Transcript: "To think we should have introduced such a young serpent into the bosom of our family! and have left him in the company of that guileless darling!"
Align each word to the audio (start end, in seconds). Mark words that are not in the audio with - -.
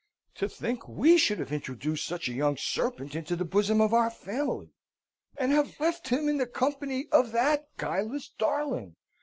"To 0.33 0.49
think 0.49 0.87
we 0.87 1.15
should 1.19 1.37
have 1.37 1.51
introduced 1.53 2.07
such 2.07 2.27
a 2.27 2.33
young 2.33 2.57
serpent 2.57 3.13
into 3.13 3.35
the 3.35 3.45
bosom 3.45 3.79
of 3.79 3.93
our 3.93 4.09
family! 4.09 4.71
and 5.37 5.51
have 5.51 5.79
left 5.79 6.07
him 6.09 6.27
in 6.27 6.37
the 6.37 6.47
company 6.47 7.05
of 7.11 7.31
that 7.33 7.67
guileless 7.77 8.27
darling!" 8.27 8.95